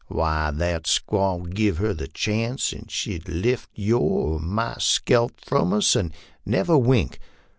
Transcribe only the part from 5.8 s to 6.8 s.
and never